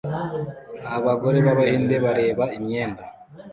[0.97, 3.03] Abagore b'Abahinde bareba imyenda